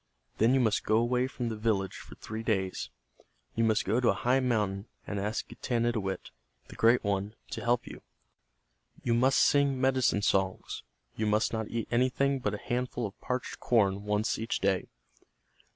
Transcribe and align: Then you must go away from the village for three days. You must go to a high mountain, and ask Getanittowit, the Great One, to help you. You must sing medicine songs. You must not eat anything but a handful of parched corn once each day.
Then 0.39 0.55
you 0.55 0.59
must 0.59 0.83
go 0.83 0.95
away 0.97 1.27
from 1.27 1.49
the 1.49 1.55
village 1.55 1.93
for 1.97 2.15
three 2.15 2.41
days. 2.41 2.89
You 3.53 3.63
must 3.63 3.85
go 3.85 3.99
to 3.99 4.09
a 4.09 4.15
high 4.15 4.39
mountain, 4.39 4.87
and 5.05 5.19
ask 5.19 5.47
Getanittowit, 5.47 6.31
the 6.69 6.75
Great 6.75 7.03
One, 7.03 7.35
to 7.51 7.63
help 7.63 7.85
you. 7.85 8.01
You 9.03 9.13
must 9.13 9.37
sing 9.37 9.79
medicine 9.79 10.23
songs. 10.23 10.81
You 11.15 11.27
must 11.27 11.53
not 11.53 11.67
eat 11.69 11.87
anything 11.91 12.39
but 12.39 12.55
a 12.55 12.65
handful 12.65 13.05
of 13.05 13.21
parched 13.21 13.59
corn 13.59 14.01
once 14.03 14.39
each 14.39 14.59
day. 14.59 14.87